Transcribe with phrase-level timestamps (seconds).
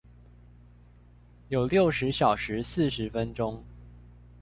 [1.49, 3.61] 有六十小時四十分鐘